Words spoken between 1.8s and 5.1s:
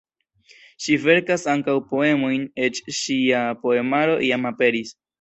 poemojn, eĉ ŝia poemaro jam aperis.